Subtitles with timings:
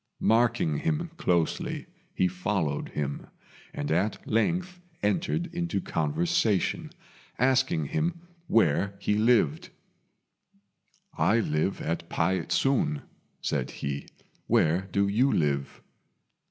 [0.19, 3.27] Marking him closely, he followed him,
[3.71, 6.89] and at length entered into conversation,
[7.37, 9.69] asking him where he lived.
[11.15, 13.03] "I live at Pei ts'un,"
[13.41, 14.07] said he;
[14.47, 15.83] "where do you live?"